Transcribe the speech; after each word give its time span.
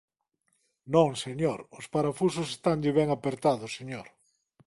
Non, 0.93 1.09
señor. 1.23 1.59
Os 1.79 1.85
parafusos 1.93 2.47
estanlle 2.55 2.91
ben 2.99 3.09
apertados, 3.11 3.71
señor. 3.79 4.07